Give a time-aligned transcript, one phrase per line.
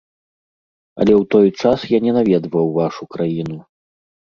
[1.01, 3.59] Але ў той час я не наведваў вашу краіну.